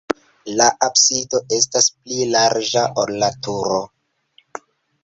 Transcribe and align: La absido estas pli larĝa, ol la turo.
La 0.61 0.69
absido 0.87 1.41
estas 1.59 1.91
pli 1.99 2.27
larĝa, 2.33 2.87
ol 3.05 3.15
la 3.27 3.31
turo. 3.49 3.81